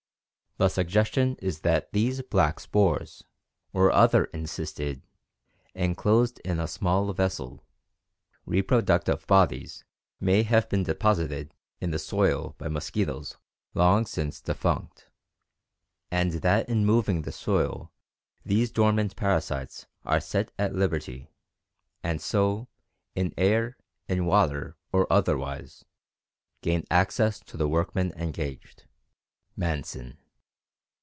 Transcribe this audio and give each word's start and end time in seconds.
The 0.57 0.69
suggestion 0.69 1.37
is 1.39 1.61
that 1.61 1.91
these 1.91 2.21
"black 2.21 2.59
spores" 2.59 3.23
or 3.73 3.91
other 3.91 4.27
incysted 4.31 5.01
[enclosed 5.73 6.37
in 6.45 6.59
a 6.59 6.67
small 6.67 7.11
vessel] 7.13 7.65
reproductive 8.45 9.25
bodies 9.25 9.85
may 10.19 10.43
have 10.43 10.69
been 10.69 10.83
deposited 10.83 11.55
in 11.79 11.89
the 11.89 11.97
soil 11.97 12.53
by 12.59 12.67
mosquitoes 12.67 13.37
long 13.73 14.05
since 14.05 14.39
defunct, 14.39 15.07
"and 16.11 16.31
that 16.43 16.69
in 16.69 16.85
moving 16.85 17.23
the 17.23 17.31
soil 17.31 17.91
these 18.45 18.69
dormant 18.69 19.15
parasites 19.15 19.87
are 20.05 20.19
set 20.19 20.51
at 20.59 20.75
liberty, 20.75 21.31
and 22.03 22.21
so, 22.21 22.67
in 23.15 23.33
air, 23.35 23.77
in 24.07 24.27
water 24.27 24.77
or 24.91 25.11
otherwise, 25.11 25.85
gain 26.61 26.85
access 26.91 27.39
to 27.39 27.57
the 27.57 27.69
workmen 27.69 28.13
engaged" 28.15 28.85
(Manson). 29.55 30.19